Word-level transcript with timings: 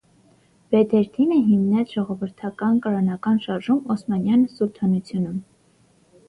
Բեդերդինը 0.75 1.35
հիմնեց 1.49 1.93
ժողովրդական 1.97 2.79
կրոնական 2.87 3.39
շարժում 3.45 3.85
օսմանյան 3.97 4.49
սուլթանությունում։ 4.57 5.39